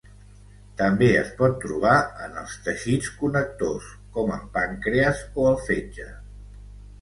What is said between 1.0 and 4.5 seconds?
es pot trobar en els teixits connectors com el